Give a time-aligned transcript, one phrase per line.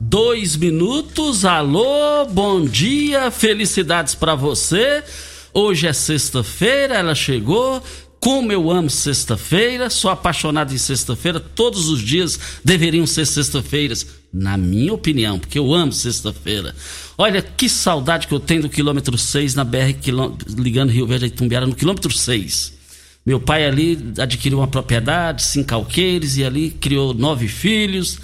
[0.00, 1.44] dois minutos.
[1.44, 5.04] Alô, bom dia, felicidades para você.
[5.52, 7.82] Hoje é sexta-feira, ela chegou.
[8.18, 11.40] Como eu amo sexta-feira, sou apaixonado em sexta-feira.
[11.40, 16.74] Todos os dias deveriam ser sexta-feiras, na minha opinião, porque eu amo sexta-feira.
[17.16, 19.94] Olha que saudade que eu tenho do quilômetro 6 na BR,
[20.58, 22.74] ligando Rio Verde a Itumbiara, no quilômetro 6.
[23.24, 28.18] Meu pai ali adquiriu uma propriedade, cinco alqueires, e ali criou nove filhos.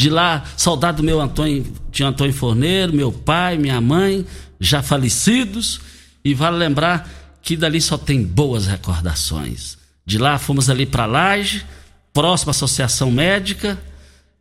[0.00, 1.62] De lá, saudade do meu Antônio,
[1.92, 4.24] tinha Antônio Forneiro, meu pai, minha mãe,
[4.58, 5.78] já falecidos.
[6.24, 7.06] E vale lembrar
[7.42, 9.76] que dali só tem boas recordações.
[10.06, 11.66] De lá fomos ali para Laje,
[12.14, 13.78] próxima Associação Médica.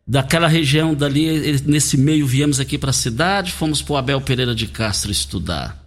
[0.08, 4.56] Daquela região dali, nesse meio, viemos aqui para a cidade, fomos para o Abel Pereira
[4.56, 5.78] de Castro estudar.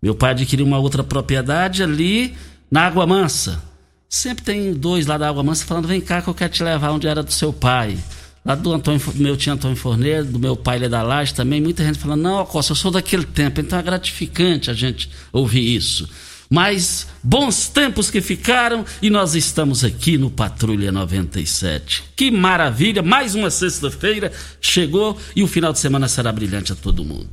[0.00, 2.34] Meu pai adquiriu uma outra propriedade ali
[2.70, 3.62] na Água Mansa.
[4.08, 6.92] Sempre tem dois lá da Água Mansa falando: vem cá que eu quero te levar
[6.92, 7.98] onde era do seu pai.
[8.44, 11.60] Lá do Antônio, meu tio Antônio Forneiro, do meu pai ele é Laje também.
[11.60, 13.60] Muita gente falando: não, Costa, eu sou daquele tempo.
[13.60, 16.08] Então é gratificante a gente ouvir isso.
[16.52, 22.02] Mas bons tempos que ficaram e nós estamos aqui no Patrulha 97.
[22.16, 23.02] Que maravilha!
[23.02, 27.30] Mais uma sexta-feira chegou e o final de semana será brilhante a todo mundo.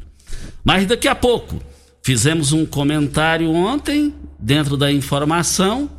[0.64, 1.60] Mas daqui a pouco,
[2.04, 5.90] fizemos um comentário ontem, dentro da informação,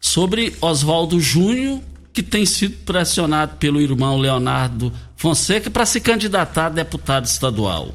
[0.00, 1.80] sobre Oswaldo Júnior,
[2.12, 7.94] que tem sido pressionado pelo irmão Leonardo Fonseca para se candidatar a deputado estadual.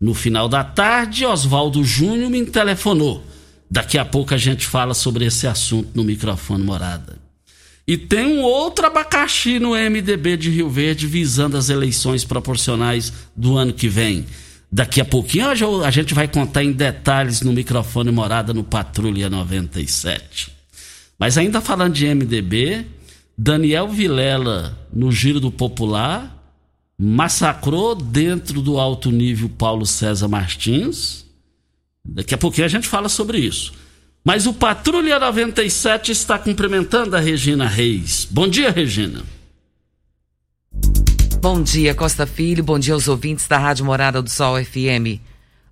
[0.00, 3.24] No final da tarde, Oswaldo Júnior me telefonou.
[3.70, 7.18] Daqui a pouco a gente fala sobre esse assunto no microfone morada.
[7.86, 13.56] E tem um outro abacaxi no MDB de Rio Verde visando as eleições proporcionais do
[13.56, 14.26] ano que vem.
[14.70, 20.50] Daqui a pouquinho a gente vai contar em detalhes no microfone morada no Patrulha 97.
[21.18, 22.84] Mas ainda falando de MDB,
[23.38, 26.36] Daniel Vilela, no Giro do Popular,
[26.98, 31.26] massacrou dentro do alto nível Paulo César Martins.
[32.02, 33.74] Daqui a pouquinho a gente fala sobre isso.
[34.24, 38.26] Mas o Patrulha 97 está cumprimentando a Regina Reis.
[38.30, 39.22] Bom dia, Regina.
[41.40, 42.64] Bom dia, Costa Filho.
[42.64, 45.20] Bom dia aos ouvintes da Rádio Morada do Sol FM.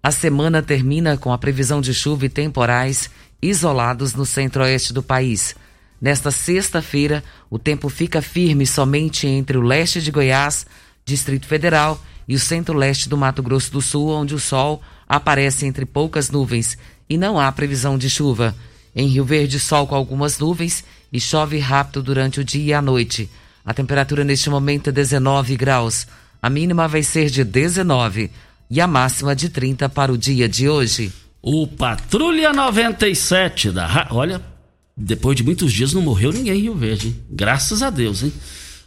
[0.02, 3.10] A semana termina com a previsão de chuva e temporais
[3.40, 5.56] isolados no centro-oeste do país.
[6.04, 10.66] Nesta sexta-feira, o tempo fica firme somente entre o leste de Goiás,
[11.02, 11.98] Distrito Federal
[12.28, 16.76] e o centro-leste do Mato Grosso do Sul, onde o sol aparece entre poucas nuvens
[17.08, 18.54] e não há previsão de chuva.
[18.94, 22.82] Em Rio Verde, sol com algumas nuvens e chove rápido durante o dia e a
[22.82, 23.30] noite.
[23.64, 26.06] A temperatura neste momento é 19 graus.
[26.42, 28.30] A mínima vai ser de 19
[28.68, 31.10] e a máxima de 30 para o dia de hoje.
[31.40, 34.08] O Patrulha 97 da.
[34.10, 34.52] Olha,
[34.96, 37.16] depois de muitos dias não morreu ninguém em Rio Verde, hein?
[37.30, 38.32] graças a Deus, hein?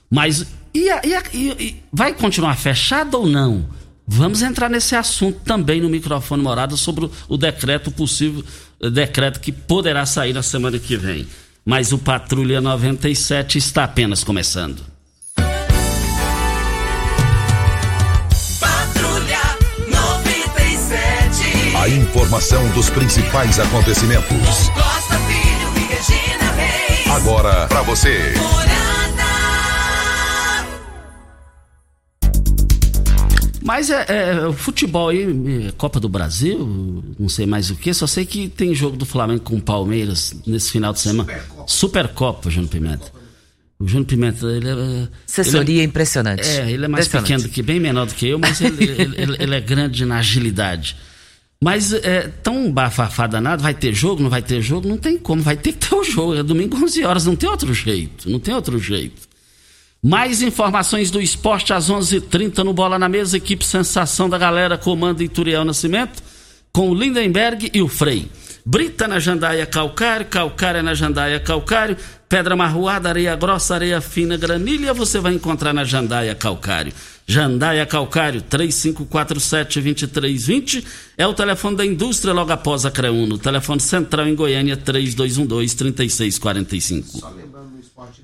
[0.09, 3.65] Mas e, a, e, a, e vai continuar fechado ou não?
[4.07, 8.41] Vamos entrar nesse assunto também no microfone morada sobre o, o decreto possível,
[8.81, 11.27] eh, decreto que poderá sair na semana que vem.
[11.65, 14.81] Mas o Patrulha 97 está apenas começando.
[18.57, 19.41] Patrulha
[19.89, 21.75] 97.
[21.75, 24.71] A informação dos principais acontecimentos.
[27.17, 28.31] Agora para você.
[33.63, 35.23] Mas é, é, o futebol aí,
[35.67, 39.05] é, Copa do Brasil, não sei mais o que, só sei que tem jogo do
[39.05, 41.27] Flamengo com o Palmeiras nesse final de semana.
[41.27, 43.11] Supercopa, Supercopa Júnior Pimenta.
[43.79, 45.07] O Júnior Pimenta, ele é.
[45.27, 46.47] Assessoria ele é, impressionante.
[46.47, 49.37] É, ele é mais pequeno do que, bem menor do que eu, mas ele, ele,
[49.39, 50.95] ele, é grande na agilidade.
[51.59, 55.41] Mas é tão bafafá danado, vai ter jogo, não vai ter jogo, não tem como,
[55.41, 56.35] vai ter que ter o jogo.
[56.35, 59.27] É domingo 11 horas, não tem outro jeito, não tem outro jeito.
[60.03, 63.37] Mais informações do esporte às 11:30 h 30 no Bola na Mesa.
[63.37, 66.21] Equipe Sensação da Galera comanda Ituriel Nascimento
[66.71, 68.29] com o Lindenberg e o Frei.
[68.69, 71.95] Brita na jandaia calcário, calcária na jandaia calcário,
[72.27, 76.91] pedra marroada, areia grossa, areia fina, granilha, você vai encontrar na jandaia calcário.
[77.29, 80.81] Jandaia Calcário 3547-2320
[81.17, 83.37] é o telefone da indústria logo após a Creuno.
[83.37, 87.46] Telefone central em Goiânia 3212-3645.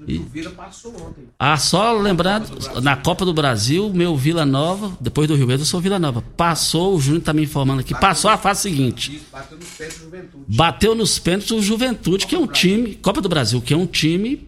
[0.08, 0.18] E...
[0.18, 1.26] o Vila passou ontem.
[1.40, 2.48] Ah, só lembrando,
[2.82, 6.22] na Copa do Brasil, meu Vila Nova, depois do Rio Verde, eu sou Vila Nova.
[6.22, 9.22] Passou, o Júnior está me informando aqui, bateu passou a fase seguinte.
[9.32, 10.46] Bateu nos pênaltis o Juventude.
[10.48, 13.88] Bateu nos pênaltis o Juventude, que é um time, Copa do Brasil, que é um
[13.88, 14.48] time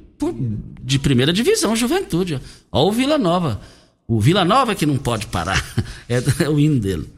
[0.81, 2.39] de primeira divisão, Juventude.
[2.71, 3.61] Olha o Vila Nova.
[4.07, 5.61] O Vila Nova é que não pode parar.
[6.07, 7.09] É, é, o hino dele.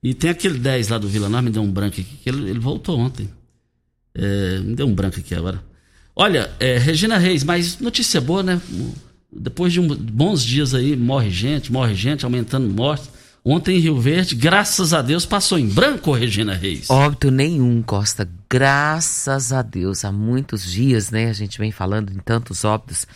[0.00, 2.48] E tem aquele 10 lá do Vila Nova, me deu um branco aqui, que ele,
[2.48, 3.28] ele voltou ontem.
[4.14, 5.60] É, me deu um branco aqui agora.
[6.14, 8.60] Olha, é, Regina Reis, mas notícia boa, né?
[9.32, 13.10] Depois de um, bons dias aí, morre gente, morre gente, aumentando mortes.
[13.42, 16.90] Ontem em Rio Verde, graças a Deus, passou em branco, Regina Reis.
[16.90, 18.28] Óbito nenhum, Costa.
[18.50, 20.04] Graças a Deus.
[20.04, 21.30] Há muitos dias, né?
[21.30, 23.06] A gente vem falando em tantos óbitos.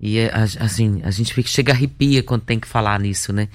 [0.00, 3.48] E é, assim, a gente fica, chega arrepia quando tem que falar nisso, né?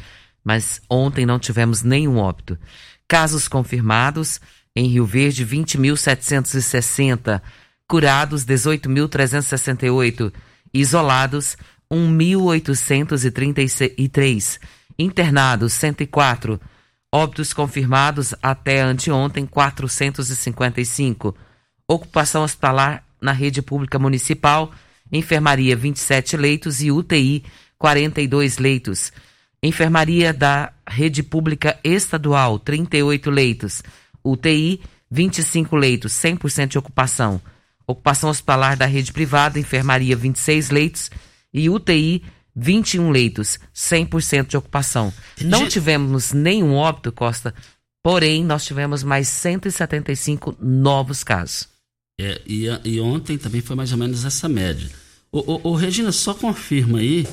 [0.43, 2.57] Mas ontem não tivemos nenhum óbito.
[3.07, 4.39] Casos confirmados
[4.75, 7.41] em Rio Verde, 20.760.
[7.87, 10.33] Curados, 18.368.
[10.73, 11.55] Isolados,
[11.91, 14.59] 1.833.
[14.97, 16.59] Internados, 104.
[17.11, 21.35] Óbitos confirmados até anteontem, 455.
[21.87, 24.71] Ocupação hospitalar na rede pública municipal,
[25.11, 27.45] enfermaria 27 leitos e UTI
[27.77, 29.13] 42 leitos.
[29.61, 33.81] Enfermaria da rede pública estadual 38 leitos,
[34.23, 37.41] UTI 25 leitos, 100% de ocupação.
[37.87, 41.11] Ocupação hospitalar da rede privada, enfermaria 26 leitos
[41.53, 42.23] e UTI
[42.55, 45.13] 21 leitos, 100% de ocupação.
[45.41, 47.53] Não tivemos nenhum óbito, Costa,
[48.01, 51.67] porém nós tivemos mais 175 novos casos.
[52.19, 54.89] É, e, e, ontem também foi mais ou menos essa média.
[55.31, 57.27] O, o, o Regina, só confirma aí,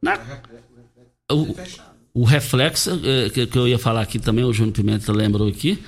[0.00, 0.18] Na...
[1.32, 1.56] O,
[2.14, 3.00] o reflexo
[3.34, 5.84] que, que eu ia falar aqui também, o Júnior Pimenta lembrou aqui,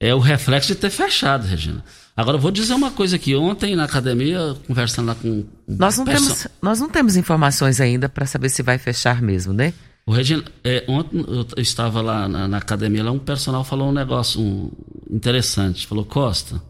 [0.00, 1.84] é o reflexo de ter fechado, Regina.
[2.16, 3.34] Agora, eu vou dizer uma coisa aqui.
[3.34, 5.44] Ontem, na academia, conversando lá com.
[5.66, 9.72] Nós não, temos, nós não temos informações ainda para saber se vai fechar mesmo, né?
[10.04, 13.92] O Regina, é, ontem eu estava lá na, na, academia, lá um personal falou um
[13.92, 14.70] negócio um,
[15.10, 15.86] interessante.
[15.86, 16.62] Falou, Costa,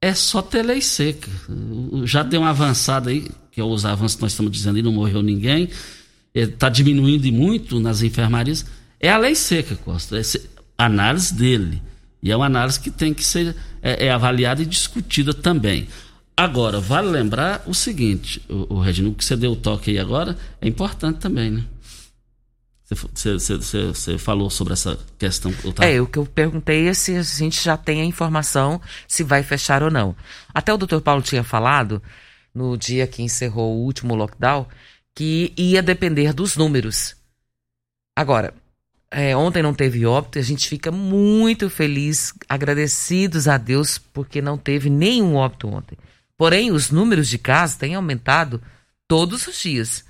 [0.00, 1.30] é só ter lei seca.
[2.04, 4.92] Já deu uma avançada aí, que é os avanços que nós estamos dizendo aí, não
[4.92, 5.70] morreu ninguém.
[6.34, 8.66] Está diminuindo muito nas enfermarias.
[9.00, 10.20] É a lei seca, Costa.
[10.20, 10.22] É
[10.76, 11.82] análise dele.
[12.22, 15.88] E é uma análise que tem que ser é, é avaliada e discutida também.
[16.36, 20.68] Agora, vale lembrar o seguinte, o, o que você deu o toque aí agora, é
[20.68, 21.64] importante também, né?
[23.14, 25.52] Você falou sobre essa questão.
[25.74, 25.86] Tá...
[25.86, 29.42] É, o que eu perguntei é se a gente já tem a informação se vai
[29.42, 30.14] fechar ou não.
[30.52, 32.02] Até o doutor Paulo tinha falado,
[32.54, 34.66] no dia que encerrou o último lockdown,
[35.14, 37.16] que ia depender dos números.
[38.14, 38.54] Agora,
[39.14, 44.56] é, ontem não teve óbito, a gente fica muito feliz, agradecidos a Deus, porque não
[44.56, 45.98] teve nenhum óbito ontem.
[46.34, 48.62] Porém, os números de casos têm aumentado
[49.06, 50.02] todos os dias.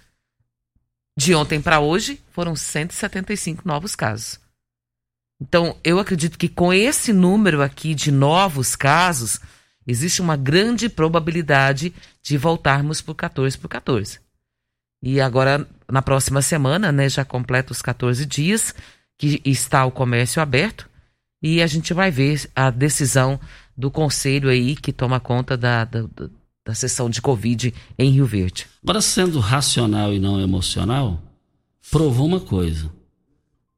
[1.18, 4.38] De ontem para hoje, foram 175 novos casos.
[5.40, 9.40] Então, eu acredito que com esse número aqui de novos casos,
[9.84, 11.92] existe uma grande probabilidade
[12.22, 14.20] de voltarmos para o 14 por 14.
[15.02, 18.74] E agora, na próxima semana, né, já completa os 14 dias
[19.18, 20.88] que está o comércio aberto
[21.42, 23.38] e a gente vai ver a decisão
[23.76, 26.04] do conselho aí que toma conta da, da,
[26.64, 28.66] da sessão de Covid em Rio Verde.
[28.82, 31.20] Agora, sendo racional e não emocional,
[31.90, 32.88] provou uma coisa.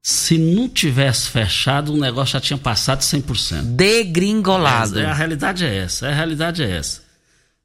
[0.02, 3.62] Se não tivesse fechado, o negócio já tinha passado 100%.
[3.62, 4.98] Degringolado.
[4.98, 7.02] É, a realidade é essa, a realidade é essa.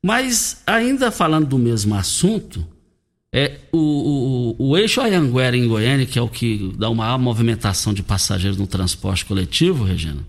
[0.01, 2.65] Mas, ainda falando do mesmo assunto,
[3.33, 7.19] é, o, o, o eixo Ayanguera em Goiânia, que é o que dá uma maior
[7.19, 10.25] movimentação de passageiros no transporte coletivo, Regina,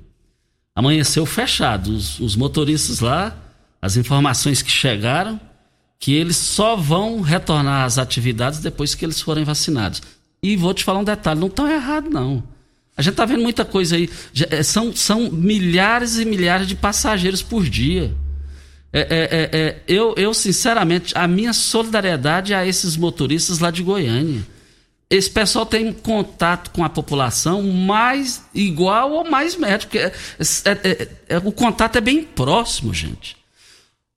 [0.75, 1.93] amanheceu fechado.
[1.93, 3.37] Os, os motoristas lá
[3.81, 5.41] as informações que chegaram
[5.99, 10.03] que eles só vão retornar às atividades depois que eles forem vacinados.
[10.43, 12.43] E vou te falar um detalhe, não estão errado não.
[12.97, 14.09] A gente está vendo muita coisa aí.
[14.51, 18.15] É, são, são milhares e milhares de passageiros por dia.
[18.93, 23.83] É, é, é, é, eu, eu, sinceramente, a minha solidariedade a esses motoristas lá de
[23.83, 24.45] Goiânia.
[25.09, 29.97] Esse pessoal tem contato com a população mais igual ou mais médico.
[29.97, 30.13] É,
[31.45, 33.37] o contato é bem próximo, gente.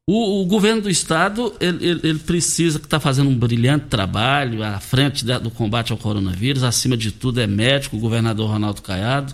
[0.05, 4.61] O, o, governo do estado ele, ele, ele precisa que está fazendo um brilhante trabalho
[4.61, 6.63] à frente da, do combate ao coronavírus.
[6.63, 9.33] Acima de tudo é médico, o governador Ronaldo Caiado,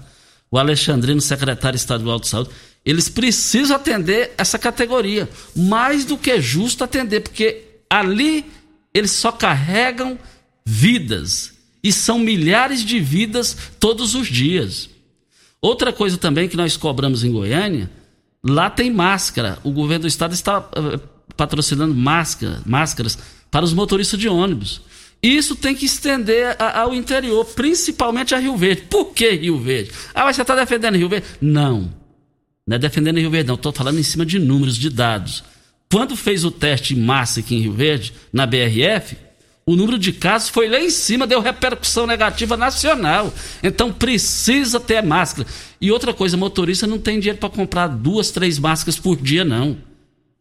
[0.52, 2.52] o Alexandrino, secretário estadual de saúde.
[2.90, 8.46] Eles precisam atender essa categoria, mais do que justo atender, porque ali
[8.94, 10.18] eles só carregam
[10.66, 11.54] vidas
[11.84, 14.90] e são milhares de vidas todos os dias.
[15.62, 17.90] Outra coisa também que nós cobramos em Goiânia
[18.44, 19.58] Lá tem máscara.
[19.64, 21.00] O governo do estado está uh,
[21.36, 23.18] patrocinando máscara, máscaras
[23.52, 24.82] para os motoristas de ônibus.
[25.22, 28.84] Isso tem que estender a, ao interior, principalmente a Rio Verde.
[28.84, 29.92] Por que Rio Verde?
[30.14, 31.28] Ah, mas você está defendendo Rio Verde?
[31.42, 31.99] Não.
[32.70, 33.56] Não é defendendo Rio Verde, não.
[33.56, 35.44] Estou falando em cima de números, de dados.
[35.92, 39.18] Quando fez o teste em massa aqui em Rio Verde, na BRF,
[39.66, 43.34] o número de casos foi lá em cima, deu repercussão negativa nacional.
[43.64, 45.48] Então precisa ter máscara.
[45.82, 49.76] E outra coisa, motorista não tem dinheiro para comprar duas, três máscaras por dia, não.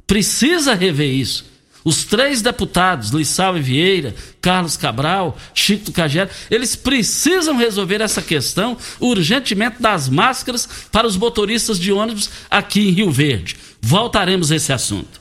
[0.06, 1.47] Precisa rever isso.
[1.88, 8.76] Os três deputados, Lissau e Vieira, Carlos Cabral, Chico Cagero, eles precisam resolver essa questão
[9.00, 13.57] urgentemente das máscaras para os motoristas de ônibus aqui em Rio Verde.
[13.80, 15.21] Voltaremos a esse assunto.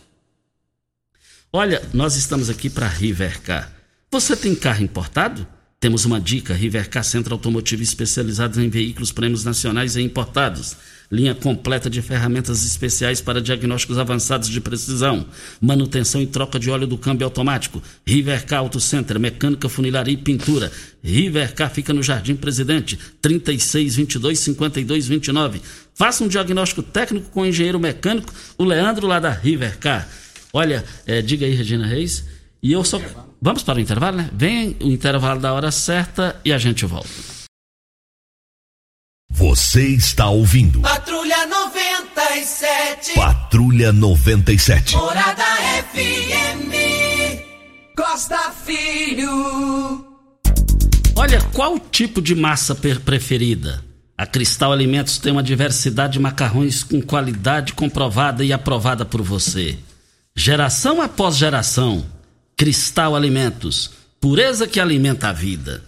[1.54, 3.78] Olha, nós estamos aqui para Rivercar
[4.10, 5.46] você tem carro importado?
[5.80, 10.78] Temos uma dica: Rivercar Centro Automotivo especializado em veículos prêmios nacionais e importados.
[11.10, 15.26] Linha completa de ferramentas especiais para diagnósticos avançados de precisão,
[15.62, 17.82] manutenção e troca de óleo do câmbio automático.
[18.06, 20.70] Rivercar Auto Center, mecânica, funilaria e pintura.
[21.02, 25.62] Rivercar fica no Jardim Presidente, 3622 5229.
[25.96, 30.10] Faça um diagnóstico técnico com o engenheiro mecânico, o Leandro lá da Rivercar.
[30.52, 32.26] Olha, é, diga aí, Regina Reis.
[32.62, 33.00] E eu só.
[33.42, 34.30] Vamos para o intervalo, né?
[34.34, 37.37] Vem o intervalo da hora certa e a gente volta.
[39.38, 40.82] Você está ouvindo.
[40.82, 43.14] Patrulha 97.
[43.14, 44.96] Patrulha 97.
[44.96, 45.44] Morada
[45.94, 46.74] FM.
[47.96, 50.04] Costa Filho.
[51.16, 53.86] Olha, qual tipo de massa preferida?
[54.18, 59.78] A Cristal Alimentos tem uma diversidade de macarrões com qualidade comprovada e aprovada por você.
[60.36, 62.04] Geração após geração
[62.58, 65.84] Cristal Alimentos, pureza que alimenta a vida.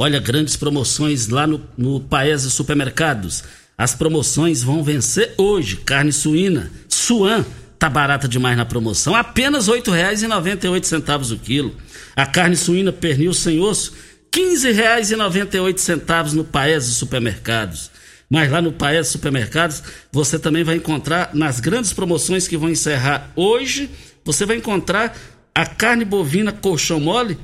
[0.00, 3.42] Olha, grandes promoções lá no, no Paese Supermercados.
[3.76, 5.78] As promoções vão vencer hoje.
[5.78, 7.44] Carne suína, suan,
[7.80, 9.16] tá barata demais na promoção.
[9.16, 11.74] Apenas R$ 8,98 o quilo.
[12.14, 13.92] A carne suína pernil sem osso,
[14.32, 17.90] R$ 15,98 no Paese Supermercados.
[18.30, 23.32] Mas lá no Paese Supermercados, você também vai encontrar, nas grandes promoções que vão encerrar
[23.34, 23.90] hoje,
[24.24, 25.16] você vai encontrar
[25.52, 27.36] a carne bovina colchão mole,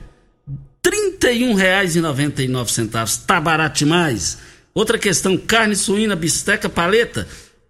[1.22, 3.24] R$ 31,99.
[3.26, 4.38] Tá barato demais.
[4.74, 7.26] Outra questão, carne suína bisteca paleta,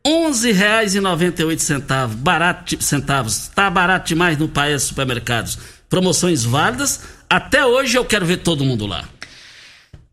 [0.07, 2.09] R$ 11,98.
[2.17, 3.49] Barato centavos.
[3.49, 5.59] Tá barato demais no país supermercados.
[5.89, 7.01] Promoções válidas.
[7.29, 9.09] Até hoje eu quero ver todo mundo lá.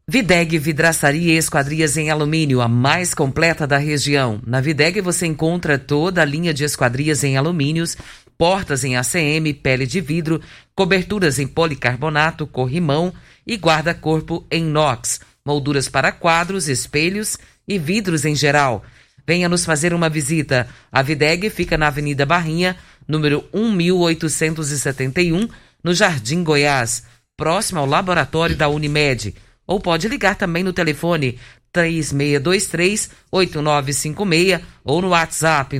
[0.08, 4.42] Videg Vidraçaria e Esquadrias em Alumínio, a mais completa da região.
[4.46, 7.96] Na Videg você encontra toda a linha de esquadrias em alumínios,
[8.42, 10.42] portas em ACM, pele de vidro,
[10.74, 13.14] coberturas em policarbonato, corrimão
[13.46, 18.84] e guarda-corpo em inox, molduras para quadros, espelhos e vidros em geral.
[19.28, 20.68] Venha nos fazer uma visita.
[20.92, 22.76] A Videg fica na Avenida Barrinha,
[23.08, 25.48] número 1871,
[25.84, 27.04] no Jardim Goiás,
[27.38, 29.36] próximo ao laboratório da Unimed
[29.68, 31.38] ou pode ligar também no telefone
[31.74, 35.80] 3623-8956 ou no WhatsApp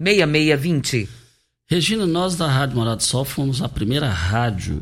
[0.00, 1.08] 99262-6620.
[1.66, 4.80] Regina, nós da Rádio Morada do Sol fomos a primeira rádio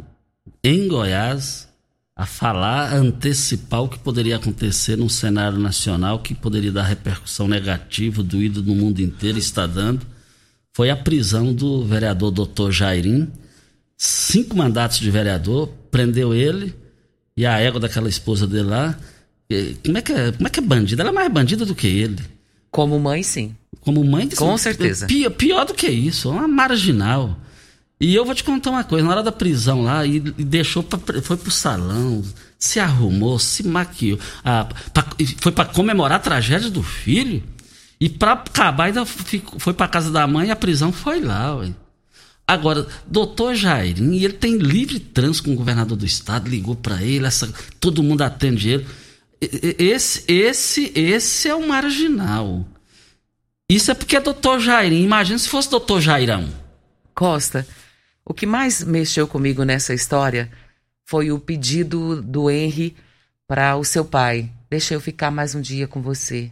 [0.62, 1.68] em Goiás
[2.14, 7.46] a falar, a antecipar o que poderia acontecer num cenário nacional que poderia dar repercussão
[7.46, 10.06] negativa, doído no mundo inteiro, está dando.
[10.72, 12.70] Foi a prisão do vereador Dr.
[12.70, 13.30] Jairim.
[13.98, 16.74] Cinco mandatos de vereador, prendeu ele
[17.36, 18.98] e a égua daquela esposa dele lá.
[19.84, 21.02] Como é que é, como é, que é bandida?
[21.02, 22.22] Ela é mais bandida do que ele.
[22.76, 23.56] Como mãe, sim.
[23.80, 25.06] Como mãe, com certeza.
[25.06, 27.34] Pior, pior do que isso, uma marginal.
[27.98, 30.82] E eu vou te contar uma coisa, na hora da prisão lá, e, e deixou,
[30.82, 32.22] pra, foi pro salão,
[32.58, 35.06] se arrumou, se maquiou, ah, pra,
[35.38, 37.42] foi para comemorar a tragédia do filho,
[37.98, 41.56] e para acabar ainda ficou, foi para casa da mãe e a prisão foi lá,
[41.56, 41.72] ué.
[42.46, 47.24] Agora, doutor Jairim, ele tem livre trânsito com o governador do estado, ligou para ele,
[47.24, 48.86] essa, todo mundo atende ele.
[49.78, 52.66] Esse, esse, esse é o marginal.
[53.68, 55.02] Isso é porque é doutor Jairim.
[55.02, 56.48] Imagina se fosse doutor Jairão.
[57.14, 57.66] Costa,
[58.24, 60.50] o que mais mexeu comigo nessa história
[61.04, 62.96] foi o pedido do Henry
[63.46, 64.50] para o seu pai.
[64.68, 66.50] Deixa eu ficar mais um dia com você.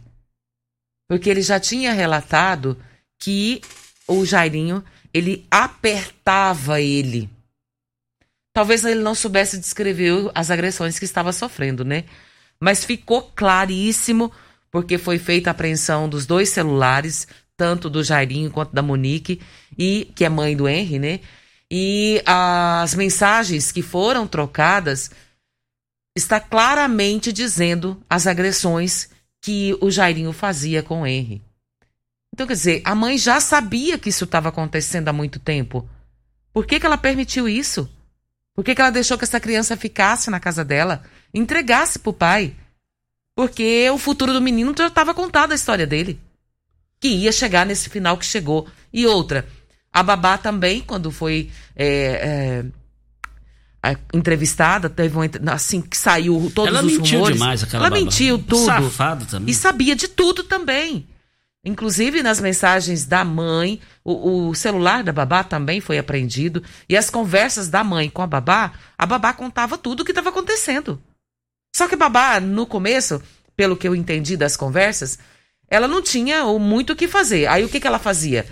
[1.07, 2.77] Porque ele já tinha relatado
[3.19, 3.61] que
[4.07, 7.29] o Jairinho ele apertava ele.
[8.53, 12.05] Talvez ele não soubesse descrever as agressões que estava sofrendo, né?
[12.59, 14.31] Mas ficou claríssimo
[14.71, 19.41] porque foi feita a apreensão dos dois celulares, tanto do Jairinho quanto da Monique,
[19.77, 21.19] e que é mãe do Henry, né?
[21.71, 25.09] E as mensagens que foram trocadas
[26.15, 29.09] está claramente dizendo as agressões
[29.41, 31.41] que o Jairinho fazia com o Henry.
[32.33, 35.87] Então, quer dizer, a mãe já sabia que isso estava acontecendo há muito tempo.
[36.51, 37.89] Por que, que ela permitiu isso?
[38.55, 41.03] Por que, que ela deixou que essa criança ficasse na casa dela?
[41.33, 42.55] Entregasse pro pai?
[43.35, 46.17] Porque o futuro do menino já estava contado a história dele.
[47.01, 48.65] Que ia chegar nesse final que chegou.
[48.93, 49.45] E outra,
[49.91, 52.63] a babá também, quando foi é,
[53.83, 57.37] é, entrevistada, teve uma, assim que saiu todos ela os mentiu rumores.
[57.37, 58.01] demais aquela Ela babá.
[58.01, 58.65] mentiu tudo.
[58.65, 59.51] Safado também.
[59.51, 61.05] E sabia de tudo também.
[61.65, 66.63] Inclusive nas mensagens da mãe, o, o, celular da babá também foi apreendido.
[66.87, 70.29] E as conversas da mãe com a babá, a babá contava tudo o que estava
[70.29, 71.01] acontecendo.
[71.75, 73.19] Só que a babá, no começo,
[73.55, 75.17] pelo que eu entendi das conversas,
[75.67, 77.47] ela não tinha muito o que fazer.
[77.47, 78.45] Aí o que, que ela fazia?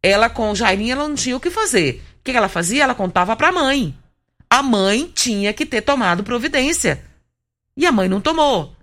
[0.00, 2.00] Ela com o Jairinho, ela não tinha o que fazer.
[2.20, 2.84] O que, que ela fazia?
[2.84, 3.92] Ela contava para a mãe.
[4.48, 7.04] A mãe tinha que ter tomado providência.
[7.76, 8.76] E a mãe não tomou.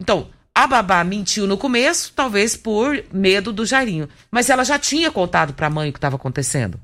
[0.00, 4.08] Então, a babá mentiu no começo, talvez por medo do Jairinho.
[4.30, 6.80] Mas ela já tinha contado para a mãe o que estava acontecendo.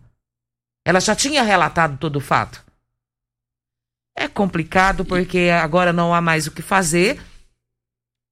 [0.85, 2.63] Ela já tinha relatado todo o fato.
[4.15, 7.19] É complicado porque agora não há mais o que fazer.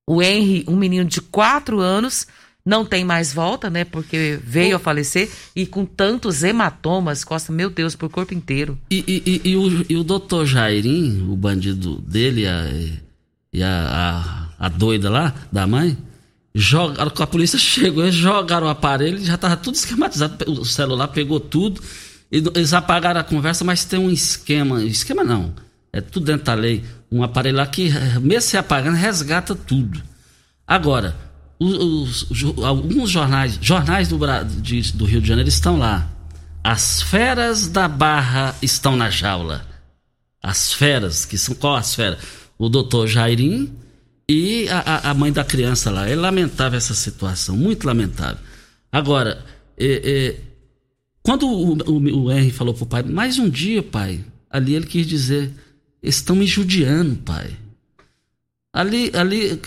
[0.07, 2.27] O Henry, um menino de quatro anos,
[2.63, 3.83] não tem mais volta, né?
[3.83, 8.79] Porque veio a falecer e com tantos hematomas, Costa, meu Deus, por corpo inteiro.
[8.91, 12.67] E, e, e, e o, e o doutor Jairim, o bandido dele a,
[13.55, 15.97] e a, a, a doida lá, da mãe,
[16.55, 21.41] jogaram, a polícia chegou, eles jogaram o aparelho, já estava tudo esquematizado, o celular pegou
[21.41, 21.83] tudo,
[22.31, 25.55] eles apagaram a conversa, mas tem um esquema, esquema não,
[25.91, 30.01] é tudo dentro da lei, um aparelho lá que, mesmo se apagando, resgata tudo.
[30.67, 31.17] Agora,
[31.59, 34.19] os, os, alguns jornais, jornais do,
[34.61, 36.09] de, do Rio de Janeiro estão lá.
[36.63, 39.67] As feras da Barra estão na jaula.
[40.43, 42.19] As feras, que são qual as feras?
[42.57, 43.75] O doutor Jairim
[44.31, 46.09] e a, a, mãe da criança lá.
[46.09, 48.39] É lamentável essa situação, muito lamentável.
[48.93, 49.45] Agora,
[49.77, 50.41] é, é,
[51.21, 55.05] quando o, o, o Henry falou pro pai, mais um dia, pai, ali ele quis
[55.05, 55.51] dizer,
[56.01, 57.51] estão me judiando, pai.
[58.73, 59.61] Ali, ali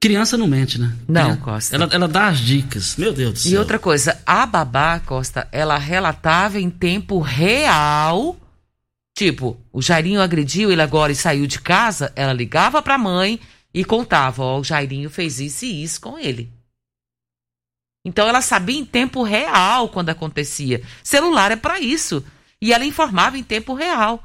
[0.00, 0.92] criança não mente, né?
[1.06, 1.76] Não, é, Costa.
[1.76, 2.96] Ela, ela dá as dicas.
[2.96, 3.52] Meu Deus do céu.
[3.52, 8.36] E outra coisa, a babá, Costa, ela relatava em tempo real.
[9.16, 12.12] Tipo, o Jairinho agrediu ele agora e saiu de casa.
[12.16, 13.38] Ela ligava pra mãe
[13.74, 16.50] e contava: Ó, o Jairinho fez isso e isso com ele.
[18.06, 20.82] Então ela sabia em tempo real quando acontecia.
[21.02, 22.24] Celular é para isso.
[22.60, 24.22] E ela informava em tempo real.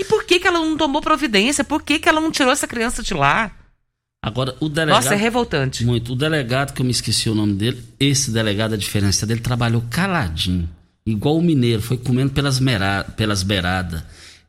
[0.00, 1.64] E por que, que ela não tomou providência?
[1.64, 3.52] Por que, que ela não tirou essa criança de lá?
[4.22, 5.02] Agora, o delegado.
[5.02, 5.84] Nossa, é revoltante.
[5.84, 6.12] Muito.
[6.12, 9.82] O delegado, que eu me esqueci o nome dele, esse delegado, a diferença dele, trabalhou
[9.90, 10.68] caladinho.
[11.04, 14.02] Igual o mineiro, foi comendo pelas, mera, pelas beiradas.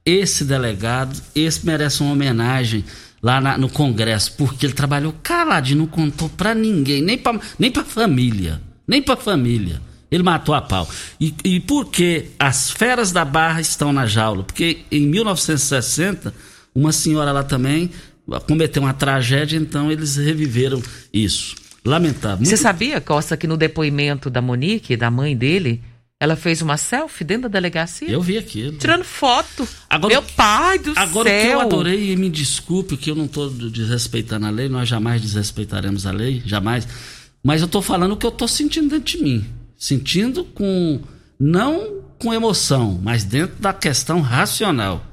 [0.05, 2.83] Esse delegado, esse merece uma homenagem
[3.21, 7.71] lá na, no Congresso, porque ele trabalhou caladinho, não contou pra ninguém, nem pra, nem
[7.71, 8.61] pra família.
[8.87, 9.81] Nem pra família.
[10.11, 10.89] Ele matou a pau.
[11.19, 14.43] E, e por que as feras da barra estão na jaula?
[14.43, 16.33] Porque em 1960,
[16.73, 17.91] uma senhora lá também
[18.47, 20.81] cometeu uma tragédia, então eles reviveram
[21.13, 21.55] isso.
[21.85, 22.37] Lamentável.
[22.37, 22.49] Muito...
[22.49, 25.81] Você sabia, Costa, que no depoimento da Monique, da mãe dele,
[26.19, 28.09] ela fez uma selfie dentro da delegacia?
[28.09, 28.77] Eu vi aquilo.
[28.77, 29.65] Tirando foto.
[29.89, 31.07] Agora, Meu pai do agora, céu.
[31.09, 34.67] Agora, o que eu adorei, e me desculpe que eu não estou desrespeitando a lei,
[34.67, 36.85] nós jamais desrespeitaremos a lei, jamais.
[37.41, 39.45] Mas eu estou falando o que eu estou sentindo dentro de mim.
[39.77, 40.99] Sentindo com.
[41.39, 45.05] Não com emoção, mas dentro da questão racional.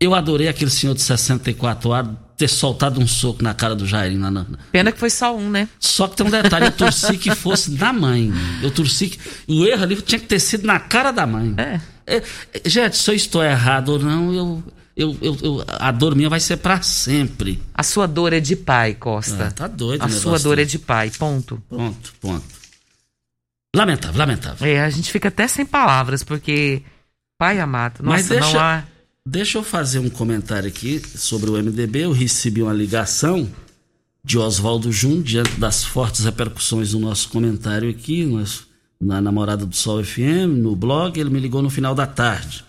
[0.00, 4.20] Eu adorei aquele senhor de 64 anos ter soltado um soco na cara do Jairinho.
[4.20, 4.46] Na, na...
[4.70, 5.68] Pena que foi só um, né?
[5.78, 8.32] Só que tem um detalhe, eu torci que fosse da mãe.
[8.62, 9.18] Eu torci que.
[9.46, 11.54] O erro ali tinha que ter sido na cara da mãe.
[11.56, 11.80] É.
[12.06, 12.22] é
[12.64, 14.62] gente, se eu estou errado ou não, eu.
[14.94, 17.62] Eu, eu, eu, a dor minha vai ser para sempre.
[17.74, 19.46] A sua dor é de pai, Costa.
[19.46, 21.62] Ah, tá doido, A sua dor é de pai, ponto.
[21.66, 22.44] Ponto, ponto.
[23.74, 24.68] Lamentável, lamentável.
[24.68, 26.82] É, a gente fica até sem palavras, porque.
[27.38, 28.84] Pai amado, nossa, Mas deixa, não há.
[29.24, 32.00] Deixa eu fazer um comentário aqui sobre o MDB.
[32.00, 33.48] Eu recebi uma ligação
[34.24, 38.28] de Oswaldo Júnior diante das fortes repercussões do nosso comentário aqui,
[39.00, 41.20] na Namorada do Sol FM, no blog.
[41.20, 42.64] Ele me ligou no final da tarde.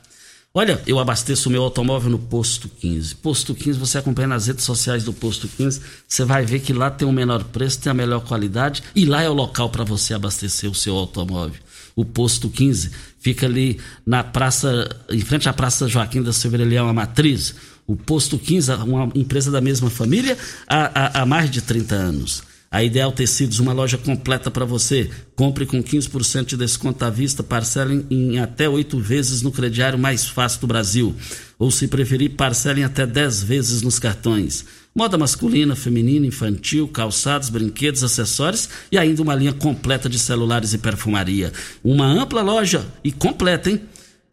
[0.54, 3.16] Olha, eu abasteço o meu automóvel no Posto 15.
[3.16, 6.92] Posto 15, você acompanha nas redes sociais do Posto 15, você vai ver que lá
[6.92, 10.14] tem o menor preço, tem a melhor qualidade e lá é o local para você
[10.14, 11.63] abastecer o seu automóvel
[11.96, 12.92] o posto 15.
[13.20, 17.56] Fica ali na praça, em frente à Praça Joaquim da Silveira Leão, a matriz.
[17.86, 22.44] O posto 15, uma empresa da mesma família, há, há, há mais de 30 anos.
[22.74, 25.08] A Ideal Tecidos, uma loja completa para você.
[25.36, 30.26] Compre com 15% de desconto à vista, parcelem em até oito vezes no crediário mais
[30.28, 31.16] fácil do Brasil.
[31.60, 34.66] Ou, se preferir, parcelem até 10 vezes nos cartões.
[34.96, 40.78] Moda masculina, feminina, infantil, calçados, brinquedos, acessórios e ainda uma linha completa de celulares e
[40.78, 41.52] perfumaria.
[41.84, 43.82] Uma ampla loja e completa, hein?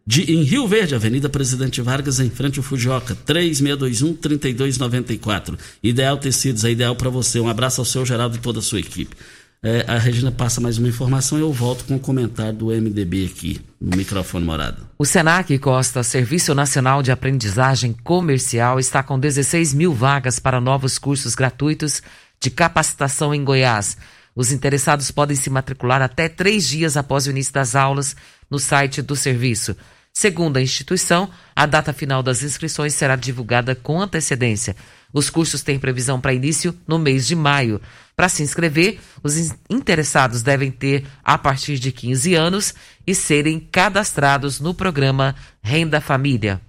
[0.05, 5.57] De, em Rio Verde, Avenida Presidente Vargas, em frente ao Fujioka, 3621-3294.
[5.81, 7.39] Ideal Tecidos, é ideal para você.
[7.39, 9.15] Um abraço ao seu Geraldo e toda a sua equipe.
[9.63, 13.27] É, a Regina passa mais uma informação e eu volto com o comentário do MDB
[13.27, 14.89] aqui, no microfone morado.
[14.97, 20.97] O Senac Costa, Serviço Nacional de Aprendizagem Comercial, está com 16 mil vagas para novos
[20.97, 22.01] cursos gratuitos
[22.39, 23.97] de capacitação em Goiás.
[24.35, 28.15] Os interessados podem se matricular até três dias após o início das aulas
[28.49, 29.75] no site do serviço.
[30.11, 34.75] Segundo a instituição, a data final das inscrições será divulgada com antecedência.
[35.13, 37.81] Os cursos têm previsão para início no mês de maio.
[38.15, 39.35] Para se inscrever, os
[39.69, 42.73] interessados devem ter a partir de 15 anos
[43.05, 46.61] e serem cadastrados no programa Renda Família.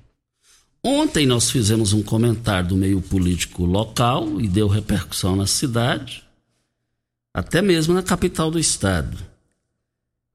[0.85, 6.25] Ontem nós fizemos um comentário do meio político local e deu repercussão na cidade,
[7.33, 9.17] até mesmo na capital do estado.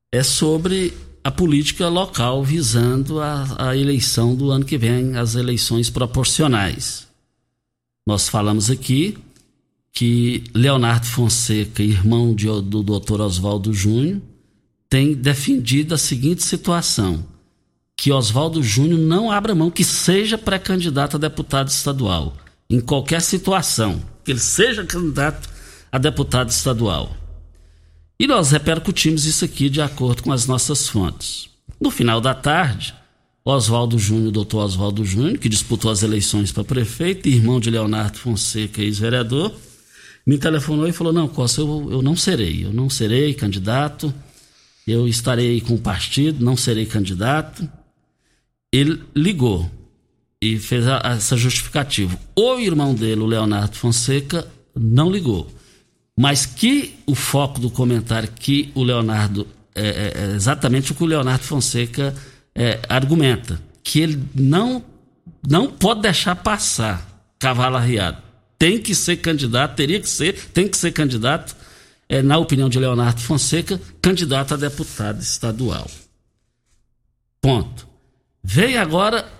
[0.09, 5.89] É sobre a política local visando a, a eleição do ano que vem, as eleições
[5.89, 7.06] proporcionais.
[8.07, 9.17] Nós falamos aqui
[9.91, 13.19] que Leonardo Fonseca, irmão de, do Dr.
[13.19, 14.21] Oswaldo Júnior,
[14.89, 17.25] tem defendido a seguinte situação:
[17.97, 22.33] que Oswaldo Júnior não abra mão, que seja pré-candidato a deputado estadual,
[22.69, 25.49] em qualquer situação, que ele seja candidato
[25.91, 27.13] a deputado estadual.
[28.17, 31.49] E nós repercutimos isso aqui de acordo com as nossas fontes.
[31.77, 32.95] No final da tarde,
[33.49, 38.81] Oswaldo Júnior, doutor Oswaldo Júnior, que disputou as eleições para prefeito, irmão de Leonardo Fonseca,
[38.81, 39.53] ex-vereador,
[40.25, 44.13] me telefonou e falou: Não, Costa, eu, eu não serei, eu não serei candidato,
[44.86, 47.67] eu estarei com o partido, não serei candidato.
[48.71, 49.69] Ele ligou
[50.41, 52.19] e fez a, essa justificativa.
[52.36, 55.49] O irmão dele, o Leonardo Fonseca, não ligou
[56.17, 61.03] mas que o foco do comentário que o Leonardo é, é, é exatamente o que
[61.03, 62.15] o Leonardo Fonseca
[62.57, 64.83] é, argumenta, que ele não
[65.47, 67.05] não pode deixar passar
[67.39, 68.21] cavalo arriado.
[68.57, 71.55] Tem que ser candidato, teria que ser, tem que ser candidato,
[72.09, 75.89] é, na opinião de Leonardo Fonseca, candidato a deputado estadual.
[77.39, 77.87] Ponto.
[78.43, 79.31] Vem agora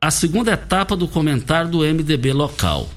[0.00, 2.88] a segunda etapa do comentário do MDB local.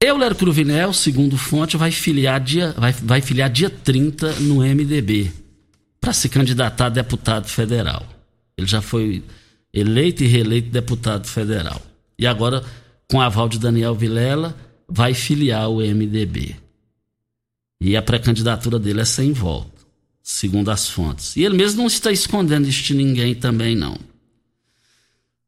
[0.00, 5.41] Euler Cruvinel, segundo fonte, vai filiar dia, vai, vai filiar dia 30 no MDB
[6.02, 8.04] para se candidatar a deputado federal.
[8.58, 9.22] Ele já foi
[9.72, 11.80] eleito e reeleito deputado federal.
[12.18, 12.64] E agora,
[13.08, 14.56] com aval de Daniel Vilela,
[14.88, 16.56] vai filiar o MDB.
[17.80, 19.70] E a pré-candidatura dele é sem volta,
[20.20, 21.36] segundo as fontes.
[21.36, 23.96] E ele mesmo não está escondendo isso de ninguém também, não.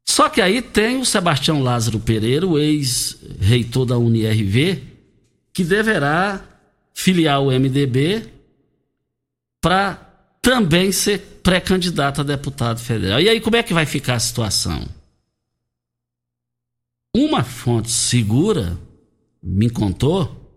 [0.05, 4.81] Só que aí tem o Sebastião Lázaro Pereira, o ex-reitor da UniRV,
[5.51, 6.41] que deverá
[6.93, 8.25] filiar o MDB
[9.59, 10.05] para
[10.45, 13.19] também ser pré-candidato a deputado federal.
[13.19, 14.87] E aí como é que vai ficar a situação?
[17.15, 18.77] Uma fonte segura
[19.41, 20.53] me contou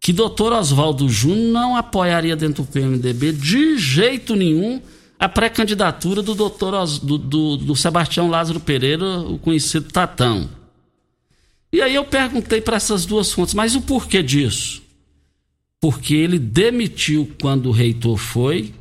[0.00, 4.82] que doutor Oswaldo Júnior não apoiaria dentro do PMDB de jeito nenhum
[5.16, 10.50] a pré-candidatura do doutor do, do, do, Sebastião Lázaro Pereira, o conhecido Tatão.
[11.72, 14.82] E aí eu perguntei para essas duas fontes, mas o porquê disso?
[15.80, 18.74] Porque ele demitiu quando o reitor foi,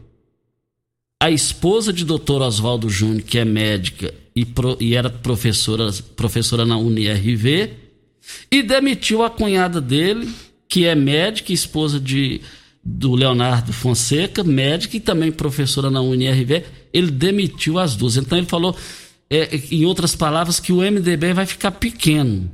[1.23, 6.65] a esposa de doutor Oswaldo Júnior, que é médica e, pro, e era professora, professora
[6.65, 7.69] na UniRV,
[8.51, 10.29] e demitiu a cunhada dele,
[10.67, 12.41] que é médica e esposa de
[12.83, 18.17] do Leonardo Fonseca, médica e também professora na UNIRV, ele demitiu as duas.
[18.17, 18.75] Então ele falou,
[19.29, 22.51] é, em outras palavras, que o MDB vai ficar pequeno.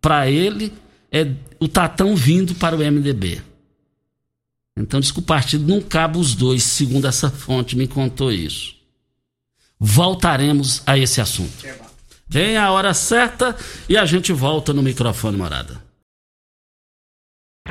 [0.00, 0.72] Para ele,
[1.12, 1.24] é
[1.60, 3.42] o Tatão vindo para o MDB.
[4.78, 8.76] Então diz que o partido não cabe os dois, segundo essa fonte me contou isso.
[9.78, 11.66] Voltaremos a esse assunto.
[12.28, 13.56] Vem a hora certa
[13.88, 15.82] e a gente volta no microfone morada.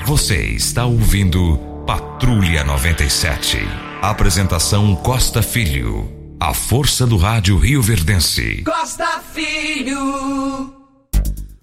[0.06, 3.58] Você está ouvindo Patrulha 97.
[4.02, 6.14] Apresentação Costa Filho.
[6.40, 8.64] A força do rádio Rio Verdense.
[8.64, 10.74] Costa Filho.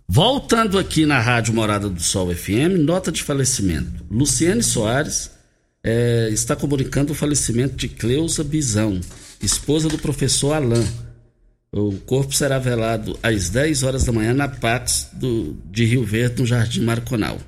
[0.08, 4.04] Voltando aqui na Rádio Morada do Sol FM, nota de falecimento.
[4.10, 5.33] Luciane Soares
[5.84, 8.98] é, está comunicando o falecimento de Cleusa Bizão,
[9.42, 10.88] esposa do professor Alain.
[11.70, 16.40] O corpo será velado às 10 horas da manhã na Pax do, de Rio Verde,
[16.40, 17.38] no Jardim Marconal.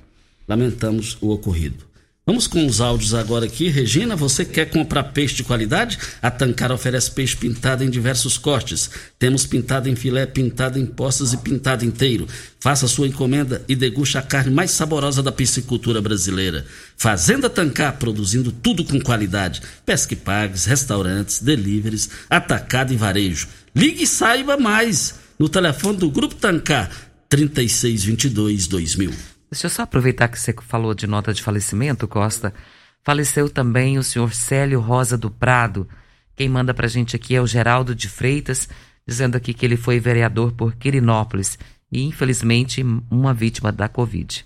[0.46, 1.86] Lamentamos o ocorrido.
[2.28, 3.68] Vamos com os áudios agora aqui.
[3.68, 5.96] Regina, você quer comprar peixe de qualidade?
[6.20, 8.90] A Tancar oferece peixe pintado em diversos cortes.
[9.16, 12.26] Temos pintado em filé, pintado em postas e pintado inteiro.
[12.58, 16.66] Faça sua encomenda e deguste a carne mais saborosa da piscicultura brasileira.
[16.96, 19.62] Fazenda Tancar, produzindo tudo com qualidade.
[19.84, 23.46] Pesque pagues, restaurantes, deliveries, atacado e varejo.
[23.72, 26.90] Ligue e saiba mais no telefone do Grupo Tancar
[27.28, 29.35] 3622 2000.
[29.50, 32.52] Deixa eu só aproveitar que você falou de nota de falecimento, Costa.
[33.02, 35.88] Faleceu também o senhor Célio Rosa do Prado.
[36.34, 38.68] Quem manda pra gente aqui é o Geraldo de Freitas,
[39.06, 41.58] dizendo aqui que ele foi vereador por Quirinópolis
[41.90, 44.44] e, infelizmente, uma vítima da Covid.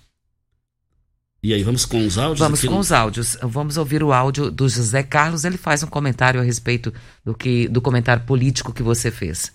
[1.43, 2.39] E aí, vamos com os áudios?
[2.39, 2.79] Vamos com no...
[2.79, 3.37] os áudios.
[3.41, 5.43] Vamos ouvir o áudio do José Carlos.
[5.43, 6.93] Ele faz um comentário a respeito
[7.25, 9.51] do, que, do comentário político que você fez.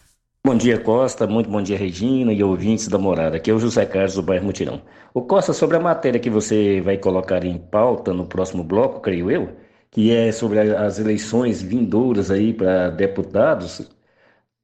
[0.46, 1.26] Bom dia, Costa.
[1.26, 3.36] Muito bom dia, Regina e ouvintes da morada.
[3.36, 4.80] Aqui é o José Carlos do bairro Mutirão.
[5.12, 9.28] O Costa, sobre a matéria que você vai colocar em pauta no próximo bloco, creio
[9.28, 9.56] eu,
[9.90, 13.90] que é sobre as eleições vindouras aí para deputados,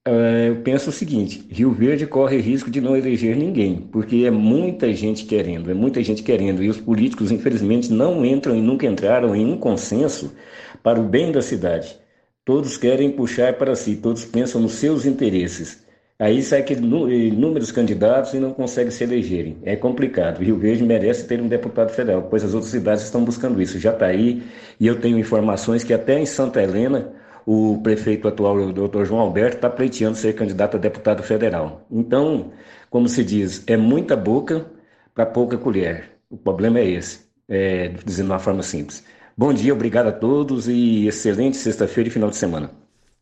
[0.06, 4.30] eh, eu penso o seguinte: Rio Verde corre risco de não eleger ninguém, porque é
[4.30, 8.86] muita gente querendo, é muita gente querendo, e os políticos, infelizmente, não entram e nunca
[8.86, 10.32] entraram em um consenso
[10.80, 12.01] para o bem da cidade.
[12.44, 15.84] Todos querem puxar para si, todos pensam nos seus interesses.
[16.18, 19.58] Aí sai que inúmeros candidatos e não conseguem se elegerem.
[19.62, 20.40] É complicado.
[20.40, 23.78] Rio Verde merece ter um deputado federal, pois as outras cidades estão buscando isso.
[23.78, 24.42] Já está aí,
[24.78, 27.12] e eu tenho informações que até em Santa Helena,
[27.46, 31.86] o prefeito atual, o doutor João Alberto, está pleiteando ser candidato a deputado federal.
[31.90, 32.52] Então,
[32.90, 34.66] como se diz, é muita boca
[35.14, 36.10] para pouca colher.
[36.28, 39.04] O problema é esse, é, dizendo de uma forma simples.
[39.36, 42.70] Bom dia, obrigado a todos e excelente sexta-feira e final de semana.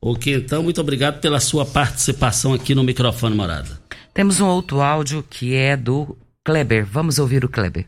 [0.03, 3.81] Ok, então, muito obrigado pela sua participação aqui no microfone Morada.
[4.13, 6.85] Temos um outro áudio que é do Kleber.
[6.85, 7.87] Vamos ouvir o Kleber.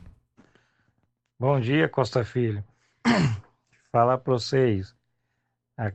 [1.40, 2.62] Bom dia, Costa Filho.
[3.90, 4.94] Falar para vocês.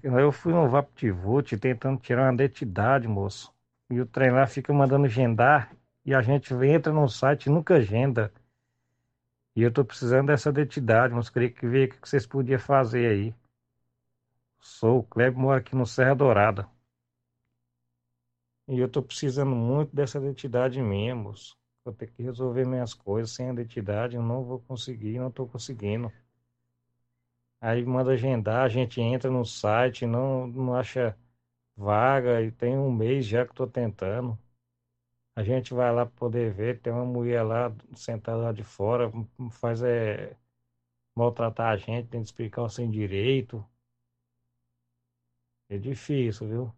[0.03, 3.53] Eu fui no VaptVult tentando tirar uma identidade, moço.
[3.89, 5.71] E o trem lá fica mandando agendar
[6.05, 8.31] e a gente entra no site e nunca agenda.
[9.57, 13.07] E eu tô precisando dessa identidade, mas queria que ver o que vocês podiam fazer
[13.07, 13.33] aí.
[14.59, 16.69] Sou o Kleber, moro aqui no Serra Dourada.
[18.67, 21.57] E eu tô precisando muito dessa identidade moço.
[21.83, 25.47] Vou ter que resolver minhas coisas sem a identidade, eu não vou conseguir, não tô
[25.47, 26.13] conseguindo.
[27.59, 31.17] Aí manda agendar, a gente entra no site, não, não acha
[31.75, 34.37] vaga, e tem um mês já que tô tentando.
[35.37, 39.11] A gente vai lá poder ver, tem uma mulher lá sentada lá de fora,
[39.51, 40.35] faz é,
[41.15, 43.63] maltratar a gente, tem que explicar o sem direito.
[45.69, 46.73] É difícil, viu?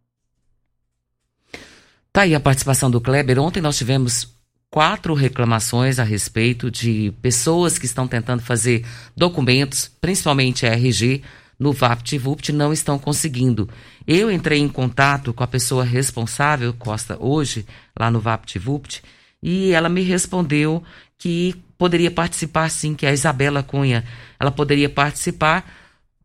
[2.12, 3.39] Tá aí a participação do Kleber.
[3.39, 4.38] Ontem nós tivemos
[4.69, 11.24] quatro reclamações a respeito de pessoas que estão tentando fazer documentos, principalmente RG,
[11.60, 13.69] no VaptVupt, não estão conseguindo.
[14.12, 17.63] Eu entrei em contato com a pessoa responsável, Costa, hoje,
[17.95, 19.04] lá no VaptVupt,
[19.39, 20.84] e ela me respondeu
[21.15, 24.04] que poderia participar sim, que é a Isabela Cunha.
[24.39, 25.63] Ela poderia participar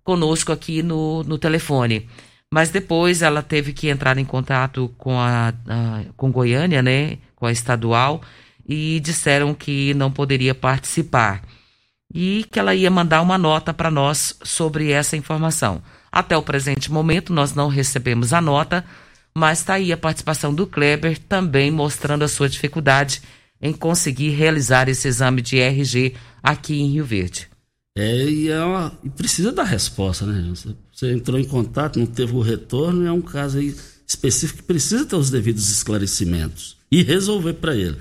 [0.03, 2.09] conosco aqui no, no telefone.
[2.51, 7.45] Mas depois ela teve que entrar em contato com a, a, com Goiânia, né, com
[7.45, 8.23] a estadual,
[8.67, 11.43] e disseram que não poderia participar.
[12.15, 15.83] E que ela ia mandar uma nota para nós sobre essa informação.
[16.15, 18.85] Até o presente momento nós não recebemos a nota,
[19.37, 23.21] mas está aí a participação do Kleber também mostrando a sua dificuldade
[23.61, 27.49] em conseguir realizar esse exame de RG aqui em Rio Verde.
[27.99, 30.51] É, e, é uma, e precisa dar resposta, né?
[30.51, 33.75] Você, você, entrou em contato, não teve o retorno, é um caso aí
[34.07, 37.97] específico que precisa ter os devidos esclarecimentos e resolver para ele.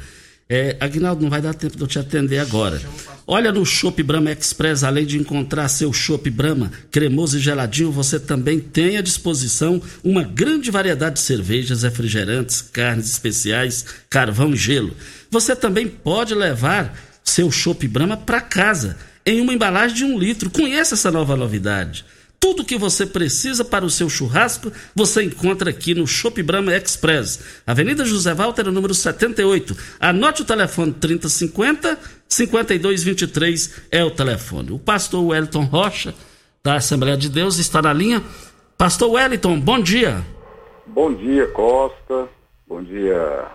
[0.56, 2.80] É, Agnaldo, não vai dar tempo de eu te atender agora.
[3.26, 8.20] Olha no Shop Brahma Express, além de encontrar seu Shop Brahma cremoso e geladinho, você
[8.20, 14.96] também tem à disposição uma grande variedade de cervejas, refrigerantes, carnes especiais, carvão e gelo.
[15.32, 20.52] Você também pode levar seu Shop Brahma para casa em uma embalagem de um litro.
[20.52, 22.06] Conheça essa nova novidade.
[22.44, 27.62] Tudo que você precisa para o seu churrasco, você encontra aqui no Shop Brahma Express.
[27.66, 29.74] Avenida José Walter, número 78.
[29.98, 34.74] Anote o telefone 3050 5223 é o telefone.
[34.74, 36.14] O pastor Wellington Rocha,
[36.62, 38.22] da Assembleia de Deus, está na linha.
[38.78, 40.22] Pastor Wellington, bom dia.
[40.86, 42.28] Bom dia, Costa.
[42.68, 43.52] Bom dia,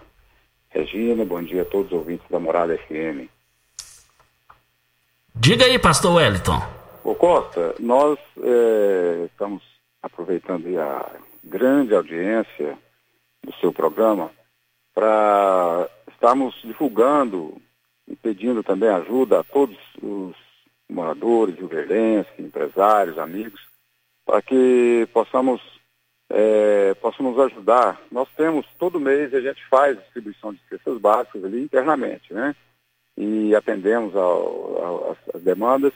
[0.70, 1.26] Regina.
[1.26, 3.28] Bom dia a todos os ouvintes da Morada FM.
[5.34, 6.77] Diga aí, pastor Wellington.
[7.08, 9.62] Ô Costa, nós é, estamos
[10.02, 11.10] aproveitando a
[11.42, 12.76] grande audiência
[13.42, 14.30] do seu programa
[14.94, 17.56] para estarmos divulgando
[18.06, 20.36] e pedindo também ajuda a todos os
[20.86, 23.62] moradores, rioverdenses, empresários, amigos,
[24.26, 25.62] para que possamos,
[26.28, 27.98] é, possamos ajudar.
[28.12, 32.54] Nós temos, todo mês a gente faz distribuição de cestas básicas ali internamente, né?
[33.16, 34.12] E atendemos
[35.34, 35.94] às demandas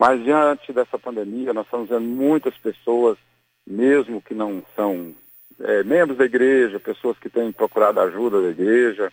[0.00, 3.18] mas diante dessa pandemia, nós estamos vendo muitas pessoas,
[3.66, 5.14] mesmo que não são
[5.60, 9.12] é, membros da igreja, pessoas que têm procurado ajuda da igreja,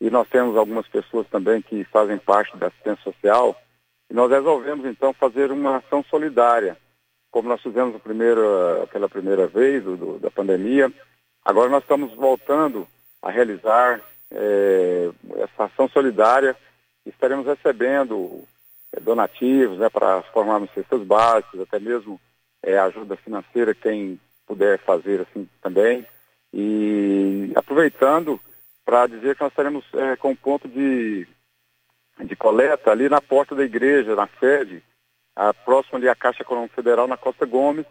[0.00, 3.56] e nós temos algumas pessoas também que fazem parte da assistência social,
[4.10, 6.76] e nós resolvemos então fazer uma ação solidária,
[7.30, 8.42] como nós fizemos primeiro,
[8.90, 10.92] pela primeira vez do, do, da pandemia.
[11.44, 12.88] Agora nós estamos voltando
[13.22, 14.00] a realizar
[14.32, 16.56] é, essa ação solidária.
[17.06, 18.44] Estaremos recebendo
[19.00, 22.20] donativos né, para formarmos cestas básicas, até mesmo
[22.62, 26.06] é, ajuda financeira, quem puder fazer assim também.
[26.52, 28.40] E aproveitando
[28.84, 31.26] para dizer que nós estaremos é, com um ponto de,
[32.24, 34.82] de coleta ali na porta da igreja, na sede,
[35.34, 37.84] a, próximo ali à Caixa Econômica Federal, na Costa Gomes,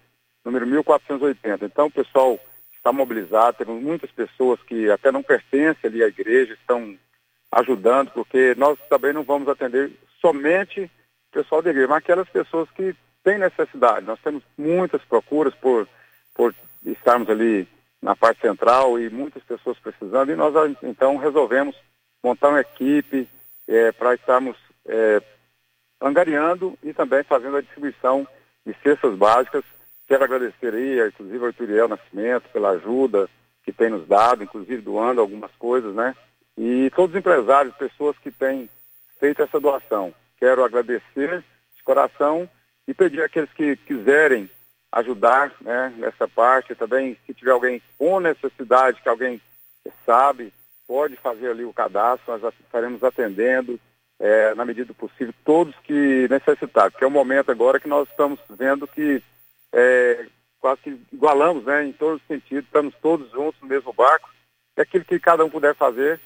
[0.43, 1.65] número 1480.
[1.65, 2.39] Então, o pessoal
[2.75, 6.97] está mobilizado, temos muitas pessoas que até não pertencem ali à igreja, estão
[7.55, 9.89] ajudando, porque nós também não vamos atender
[10.19, 10.89] somente o
[11.31, 14.05] pessoal da igreja, mas aquelas pessoas que têm necessidade.
[14.05, 15.87] Nós temos muitas procuras por,
[16.33, 16.53] por
[16.85, 17.65] estarmos ali
[18.01, 21.75] na parte central e muitas pessoas precisando, e nós então resolvemos
[22.21, 23.27] montar uma equipe
[23.67, 25.21] é, para estarmos é,
[26.01, 28.27] angariando e também fazendo a distribuição
[28.65, 29.63] de cestas básicas.
[30.07, 33.29] Quero agradecer aí, inclusive, ao Ituriel Nascimento pela ajuda
[33.63, 36.15] que tem nos dado, inclusive doando algumas coisas, né?
[36.57, 38.69] E todos os empresários, pessoas que têm
[39.19, 40.13] feito essa doação.
[40.37, 41.43] Quero agradecer
[41.75, 42.49] de coração
[42.87, 44.49] e pedir àqueles que quiserem
[44.91, 49.41] ajudar né, nessa parte também, se tiver alguém com necessidade, que alguém
[50.05, 50.53] sabe,
[50.87, 53.79] pode fazer ali o cadastro, nós estaremos atendendo
[54.19, 58.07] é, na medida do possível todos que necessitar, porque é o momento agora que nós
[58.09, 59.21] estamos vendo que
[59.73, 60.25] é,
[60.59, 64.29] quase que igualamos né, em todos os sentidos, estamos todos juntos no mesmo barco,
[64.77, 66.19] e aquilo que cada um puder fazer,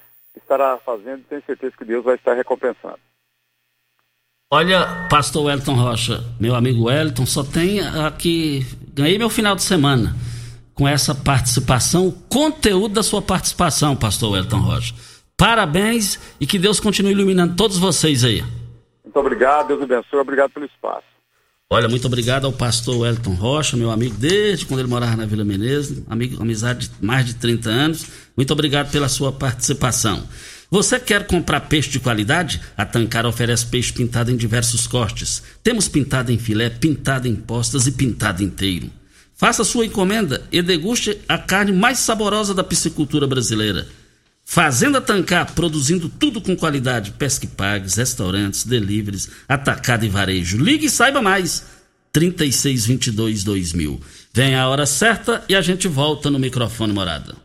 [0.44, 3.00] estará fazendo tenho certeza que Deus vai estar recompensando.
[4.52, 8.66] Olha, pastor Wellington Rocha, meu amigo Wellington, só tem aqui.
[8.94, 10.16] Ganhei meu final de semana
[10.74, 14.96] com essa participação, o conteúdo da sua participação, pastor Wellington Rocha.
[15.38, 18.44] Parabéns e que Deus continue iluminando todos vocês aí.
[19.04, 21.06] Muito obrigado, Deus abençoe, obrigado pelo espaço.
[21.72, 25.46] Olha, muito obrigado ao pastor Wellington Rocha, meu amigo desde quando ele morava na Vila
[25.46, 28.08] Menezes, amigo, amizade de mais de 30 anos.
[28.36, 30.28] Muito obrigado pela sua participação.
[30.72, 32.60] Você quer comprar peixe de qualidade?
[32.76, 35.44] A Tancar oferece peixe pintado em diversos cortes.
[35.62, 38.90] Temos pintado em filé, pintado em postas e pintado inteiro.
[39.36, 43.88] Faça sua encomenda e deguste a carne mais saborosa da piscicultura brasileira.
[44.52, 47.12] Fazenda Tancar, produzindo tudo com qualidade.
[47.12, 50.58] Pesque pagues, restaurantes, deliveries, atacado e varejo.
[50.58, 51.68] Ligue e saiba mais.
[52.12, 54.02] 3622 2000.
[54.34, 57.36] Vem a hora certa e a gente volta no microfone morada.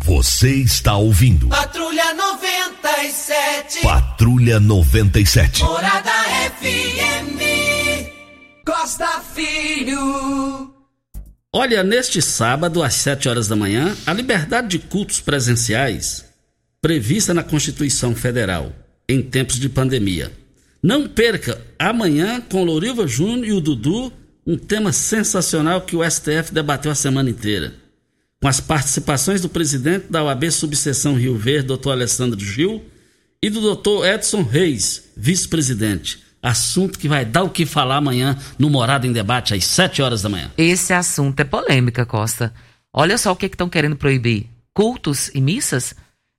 [0.00, 1.48] Você está ouvindo.
[1.48, 3.82] Patrulha 97.
[3.82, 5.64] Patrulha 97.
[5.64, 6.12] Morada
[6.60, 7.40] FM.
[8.64, 10.73] Costa Filho.
[11.56, 16.24] Olha, neste sábado, às 7 horas da manhã, a liberdade de cultos presenciais,
[16.82, 18.72] prevista na Constituição Federal,
[19.08, 20.32] em tempos de pandemia.
[20.82, 24.12] Não perca, amanhã, com o Louriva Júnior e o Dudu,
[24.44, 27.72] um tema sensacional que o STF debateu a semana inteira.
[28.42, 32.82] Com as participações do presidente da OAB Subseção Rio Verde, doutor Alessandro Gil,
[33.40, 38.68] e do doutor Edson Reis, vice-presidente assunto que vai dar o que falar amanhã no
[38.68, 40.50] Morada em Debate, às 7 horas da manhã.
[40.58, 42.52] Esse assunto é polêmica, Costa.
[42.92, 45.94] Olha só o que estão que querendo proibir: cultos e missas.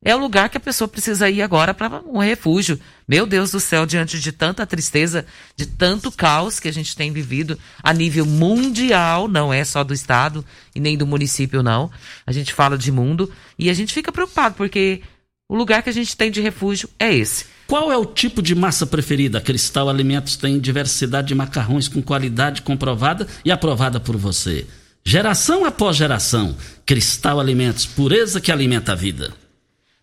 [0.07, 2.79] É o lugar que a pessoa precisa ir agora para um refúgio.
[3.07, 5.25] Meu Deus do céu, diante de tanta tristeza,
[5.55, 9.95] de tanto caos que a gente tem vivido a nível mundial, não é só do
[9.95, 10.45] estado
[10.75, 11.89] e nem do município, não.
[12.23, 15.01] A gente fala de mundo e a gente fica preocupado porque
[15.47, 17.45] o lugar que a gente tem de refúgio é esse.
[17.67, 19.39] Qual é o tipo de massa preferida?
[19.39, 24.67] A Cristal Alimentos tem diversidade de macarrões com qualidade comprovada e aprovada por você.
[25.03, 29.33] Geração após geração, Cristal Alimentos, pureza que alimenta a vida.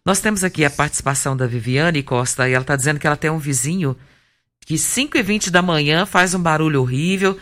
[0.05, 3.31] Nós temos aqui a participação da Viviane Costa e ela está dizendo que ela tem
[3.31, 3.97] um vizinho
[4.65, 7.39] que 5 e 20 da manhã faz um barulho horrível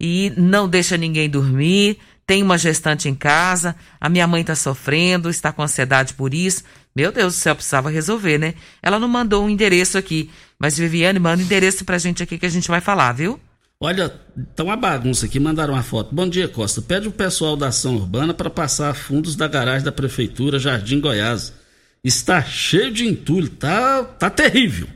[0.00, 1.98] e não deixa ninguém dormir.
[2.32, 6.64] Tem uma gestante em casa, a minha mãe está sofrendo, está com ansiedade por isso.
[6.96, 8.54] Meu Deus do céu, precisava resolver, né?
[8.82, 12.46] Ela não mandou um endereço aqui, mas Viviane, manda um endereço pra gente aqui que
[12.46, 13.38] a gente vai falar, viu?
[13.78, 14.08] Olha,
[14.56, 16.14] tá uma bagunça aqui, mandaram uma foto.
[16.14, 16.80] Bom dia, Costa.
[16.80, 21.52] Pede o pessoal da ação urbana para passar fundos da garagem da prefeitura Jardim Goiás.
[22.02, 24.88] Está cheio de entulho, tá, tá terrível.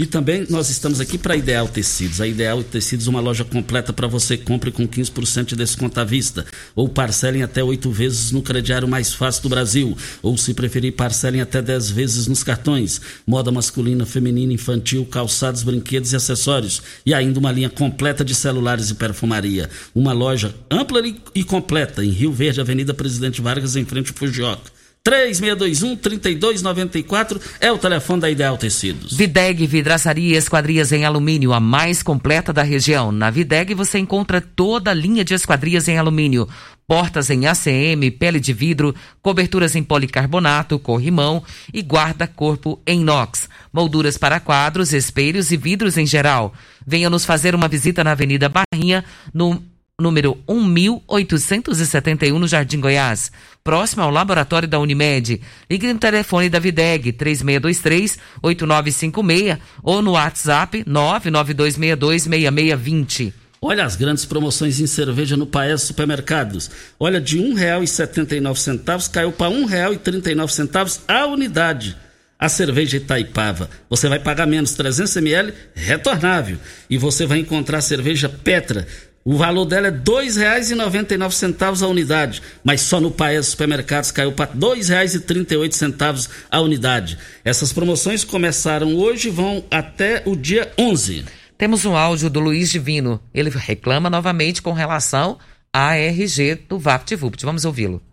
[0.00, 2.22] E também nós estamos aqui para Ideal Tecidos.
[2.22, 4.34] A Ideal Tecidos é uma loja completa para você.
[4.34, 6.46] Compre com 15% de desconto à vista.
[6.74, 9.94] Ou parcelem até oito vezes no crediário mais fácil do Brasil.
[10.22, 12.98] Ou, se preferir, parcelem até 10 vezes nos cartões.
[13.26, 16.80] Moda masculina, feminina, infantil, calçados, brinquedos e acessórios.
[17.04, 19.68] E ainda uma linha completa de celulares e perfumaria.
[19.94, 21.02] Uma loja ampla
[21.34, 24.79] e completa em Rio Verde, Avenida Presidente Vargas, em frente ao Fujioka.
[25.06, 29.16] 3621-3294 é o telefone da Ideal Tecidos.
[29.16, 33.10] Videg Vidraçaria e Esquadrias em Alumínio, a mais completa da região.
[33.10, 36.46] Na Videg você encontra toda a linha de esquadrias em alumínio.
[36.86, 41.42] Portas em ACM, pele de vidro, coberturas em policarbonato, corrimão
[41.72, 43.48] e guarda-corpo em inox.
[43.72, 46.52] Molduras para quadros, espelhos e vidros em geral.
[46.86, 49.62] Venha nos fazer uma visita na Avenida Barrinha, no
[50.00, 53.30] número 1871, no Jardim Goiás,
[53.62, 55.38] próximo ao laboratório da Unimed.
[55.68, 63.34] Ligue no telefone da Videg 3623-8956 ou no WhatsApp 992626620.
[63.62, 66.70] Olha as grandes promoções em cerveja no Paes Supermercados.
[66.98, 71.94] Olha, de R$ 1,79 caiu para R$ 1,39 a unidade.
[72.38, 76.56] A cerveja Itaipava, você vai pagar menos 300 ml retornável.
[76.88, 78.86] E você vai encontrar a cerveja Petra
[79.24, 84.50] o valor dela é R$ 2,99 a unidade, mas só no Paes Supermercados caiu para
[84.50, 87.18] R$ 2,38 a unidade.
[87.44, 91.26] Essas promoções começaram hoje e vão até o dia 11.
[91.58, 93.20] Temos um áudio do Luiz Divino.
[93.34, 95.38] Ele reclama novamente com relação
[95.70, 97.44] à RG do VaptVupt.
[97.44, 98.09] Vamos ouvi-lo.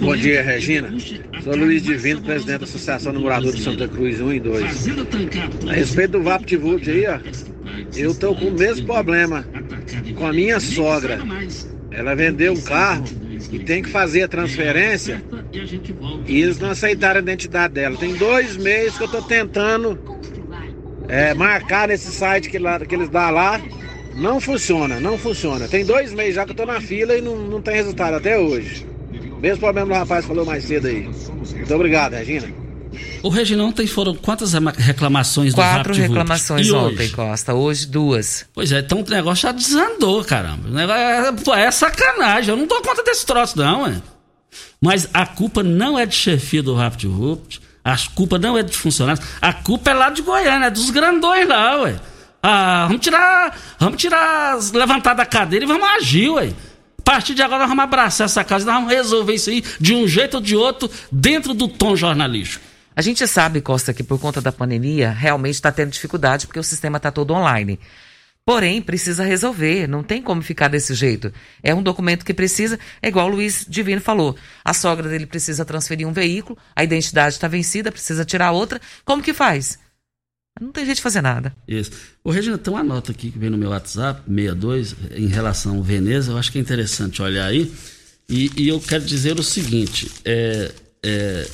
[0.00, 0.92] Bom dia, Regina.
[1.42, 4.88] Sou Luiz Divino, presidente da Associação de Moradores de Santa Cruz 1 e 2.
[5.68, 7.18] A respeito do VaptVult aí, ó,
[7.96, 9.46] eu tô com o mesmo problema
[10.16, 11.18] com a minha sogra.
[11.90, 13.04] Ela vendeu um carro
[13.50, 15.22] e tem que fazer a transferência
[16.26, 17.96] e eles não aceitaram a identidade dela.
[17.96, 19.98] Tem dois meses que eu tô tentando
[21.08, 23.60] é, marcar nesse site que, lá, que eles dão lá.
[24.14, 25.68] Não funciona, não funciona.
[25.68, 28.38] Tem dois meses já que eu tô na fila e não, não tem resultado até
[28.38, 28.86] hoje.
[29.40, 31.08] Mesmo problema do rapaz falou mais cedo aí.
[31.28, 32.48] Muito obrigado, Regina.
[33.22, 37.12] O Regina, ontem foram quantas reclamações do Quatro reclamações ontem, hoje?
[37.12, 37.54] Costa.
[37.54, 38.46] Hoje, duas.
[38.54, 40.68] Pois é, então o negócio já desandou, caramba.
[40.82, 42.50] É, é sacanagem.
[42.50, 44.00] Eu não dou conta desse troço, não, é.
[44.80, 47.60] Mas a culpa não é de chefia do Rapid Rupt.
[47.84, 49.24] A culpa não é de funcionários.
[49.40, 51.96] A culpa é lá de Goiânia, é dos grandões lá, ué.
[52.42, 53.58] Ah, vamos tirar.
[53.78, 54.58] Vamos tirar.
[54.72, 56.52] Levantar da cadeira e vamos agir, ué
[57.06, 60.08] partir de agora nós vamos abraçar essa casa, nós vamos resolver isso aí de um
[60.08, 62.64] jeito ou de outro, dentro do tom jornalístico.
[62.96, 66.64] A gente sabe, Costa, que por conta da pandemia, realmente está tendo dificuldade, porque o
[66.64, 67.78] sistema está todo online.
[68.44, 71.32] Porém, precisa resolver, não tem como ficar desse jeito.
[71.62, 74.36] É um documento que precisa, é igual o Luiz Divino falou.
[74.64, 78.80] A sogra dele precisa transferir um veículo, a identidade está vencida, precisa tirar outra.
[79.04, 79.78] Como que faz?
[80.60, 81.54] Não tem jeito de fazer nada.
[81.68, 81.90] Isso.
[82.24, 85.82] Ô, Regina, tem uma nota aqui que vem no meu WhatsApp, 62, em relação ao
[85.82, 86.32] Veneza.
[86.32, 87.72] Eu acho que é interessante olhar aí.
[88.28, 91.48] E, e eu quero dizer o seguinte: é, é,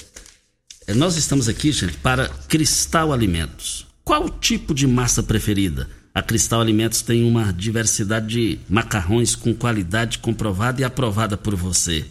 [0.86, 3.86] é, nós estamos aqui, gente, para Cristal Alimentos.
[4.04, 5.88] Qual o tipo de massa preferida?
[6.14, 12.04] A Cristal Alimentos tem uma diversidade de macarrões com qualidade comprovada e aprovada por você.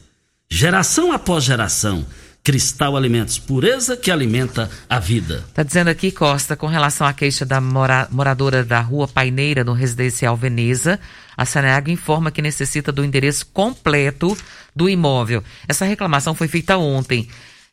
[0.50, 2.06] Geração após geração.
[2.44, 5.46] Cristal Alimentos, pureza que alimenta a vida.
[5.54, 9.74] Tá dizendo aqui, Costa, com relação à queixa da mora, moradora da rua Paineira, no
[9.74, 11.00] residencial Veneza,
[11.38, 14.36] a Saneago informa que necessita do endereço completo
[14.76, 15.44] do imóvel.
[15.68, 17.28] Essa reclamação foi feita ontem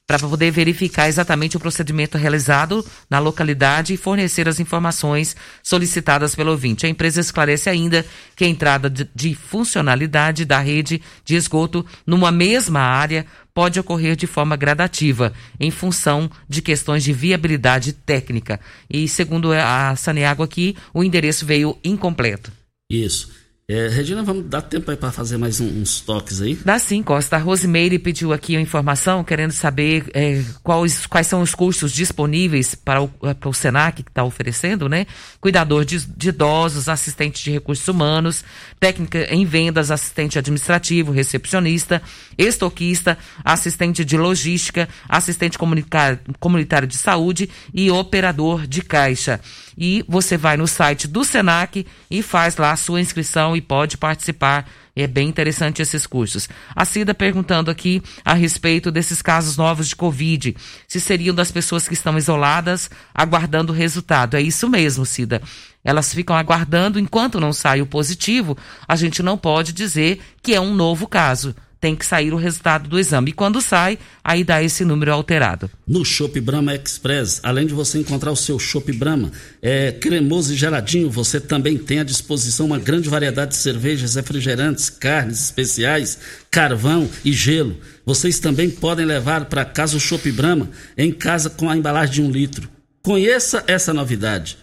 [0.08, 6.50] para poder verificar exatamente o procedimento realizado na localidade e fornecer as informações solicitadas pelo
[6.50, 6.86] ouvinte.
[6.86, 12.32] A empresa esclarece ainda que a entrada de, de funcionalidade da rede de esgoto numa
[12.32, 13.26] mesma área
[13.58, 18.60] pode ocorrer de forma gradativa, em função de questões de viabilidade técnica.
[18.88, 22.52] E segundo a Saneago aqui, o endereço veio incompleto.
[22.88, 23.32] Isso.
[23.70, 26.54] É, Regina, vamos dar tempo aí para fazer mais um, uns toques aí?
[26.54, 27.36] Dá sim, Costa.
[27.36, 32.74] A Rosemeire pediu aqui a informação, querendo saber é, quais, quais são os custos disponíveis
[32.74, 35.06] para o, para o SENAC que está oferecendo, né?
[35.38, 38.42] Cuidador de, de, idosos, assistente de recursos humanos,
[38.80, 42.00] técnica em vendas, assistente administrativo, recepcionista,
[42.38, 49.38] estoquista, assistente de logística, assistente comunitário de saúde e operador de caixa.
[49.76, 53.96] E você vai no site do SENAC e faz lá a sua inscrição e pode
[53.96, 54.68] participar.
[54.96, 56.48] É bem interessante esses cursos.
[56.74, 60.56] A Cida perguntando aqui a respeito desses casos novos de Covid.
[60.88, 64.36] Se seriam das pessoas que estão isoladas, aguardando o resultado.
[64.36, 65.40] É isso mesmo, Cida.
[65.84, 68.56] Elas ficam aguardando enquanto não sai o positivo.
[68.86, 72.88] A gente não pode dizer que é um novo caso tem que sair o resultado
[72.88, 73.30] do exame.
[73.30, 75.70] E quando sai, aí dá esse número alterado.
[75.86, 79.30] No Shop Brahma Express, além de você encontrar o seu Shop Brahma,
[79.62, 84.90] é cremoso e geladinho, você também tem à disposição uma grande variedade de cervejas, refrigerantes,
[84.90, 86.18] carnes especiais,
[86.50, 87.76] carvão e gelo.
[88.04, 92.22] Vocês também podem levar para casa o Shop Brahma em casa com a embalagem de
[92.22, 92.68] um litro.
[93.02, 94.58] Conheça essa novidade.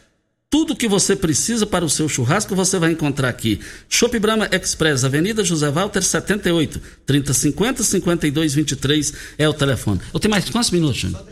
[0.55, 3.59] Tudo que você precisa para o seu churrasco você vai encontrar aqui.
[3.89, 9.99] Shop Brahma Express, Avenida José Walter 78, 3050 5223 é o telefone.
[10.13, 11.27] Eu tenho mais quantos minutos, Júnior?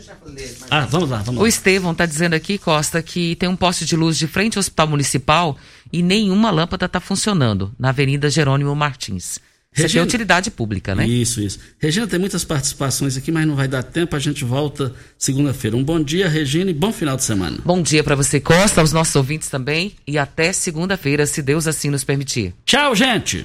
[0.70, 1.42] Ah, vamos lá, vamos lá.
[1.42, 4.60] O Estevão está dizendo aqui, Costa, que tem um poste de luz de frente ao
[4.60, 5.56] Hospital Municipal
[5.90, 9.40] e nenhuma lâmpada está funcionando na Avenida Jerônimo Martins.
[9.74, 11.04] Regina, Isso aqui é utilidade pública, né?
[11.04, 11.58] Isso, isso.
[11.80, 14.14] Regina, tem muitas participações aqui, mas não vai dar tempo.
[14.14, 15.76] A gente volta segunda-feira.
[15.76, 17.58] Um bom dia, Regina, e bom final de semana.
[17.64, 19.92] Bom dia para você, Costa, aos nossos ouvintes também.
[20.06, 22.54] E até segunda-feira, se Deus assim nos permitir.
[22.64, 23.44] Tchau, gente!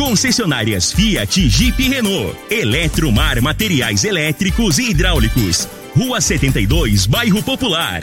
[0.00, 2.34] Concessionárias Fiat, Jeep e Renault.
[2.50, 5.68] Eletromar Materiais Elétricos e Hidráulicos.
[5.94, 8.00] Rua 72, Bairro Popular.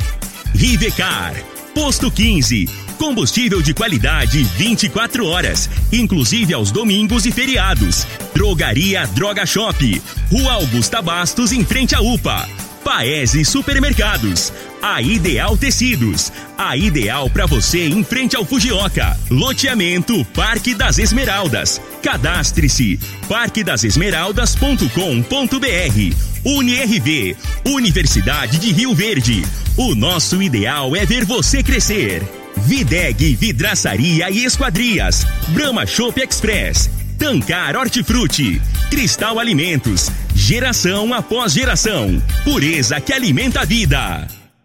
[0.54, 1.34] Rivecar.
[1.74, 2.70] Posto 15.
[3.00, 8.06] Combustível de qualidade 24 horas, inclusive aos domingos e feriados.
[8.32, 10.02] Drogaria Droga Shop.
[10.32, 12.48] Rua Augusta Bastos, em frente à UPA.
[12.84, 14.54] Paese Supermercados.
[14.82, 16.32] A Ideal Tecidos.
[16.58, 19.18] A ideal para você em frente ao Fujioka.
[19.30, 21.82] Loteamento Parque das Esmeraldas.
[22.02, 26.16] Cadastre-se parquedasesmeraldas.com.br.
[26.46, 29.44] UniRV, Universidade de Rio Verde.
[29.76, 32.24] O nosso ideal é ver você crescer.
[32.58, 35.26] Videg Vidraçaria e Esquadrias.
[35.50, 36.90] Brahma Shop Express.
[37.18, 38.62] Tancar Hortifruti,
[38.92, 44.28] Cristal Alimentos, geração após geração, pureza que alimenta a vida.